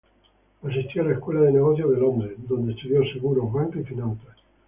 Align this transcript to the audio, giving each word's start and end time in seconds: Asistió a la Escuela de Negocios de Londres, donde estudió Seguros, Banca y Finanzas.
Asistió 0.63 1.03
a 1.03 1.05
la 1.05 1.11
Escuela 1.13 1.41
de 1.41 1.51
Negocios 1.51 1.91
de 1.91 1.97
Londres, 1.99 2.33
donde 2.49 2.73
estudió 2.73 3.03
Seguros, 3.13 3.53
Banca 3.53 3.79
y 3.79 3.83
Finanzas. 3.83 4.35